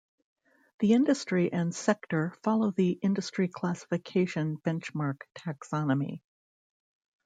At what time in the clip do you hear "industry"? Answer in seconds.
0.93-1.53, 3.03-3.47